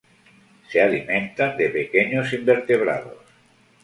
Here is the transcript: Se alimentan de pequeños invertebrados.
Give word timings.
Se 0.67 0.81
alimentan 0.81 1.55
de 1.57 1.69
pequeños 1.69 2.33
invertebrados. 2.33 3.21